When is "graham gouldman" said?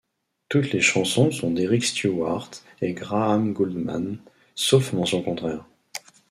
2.93-4.17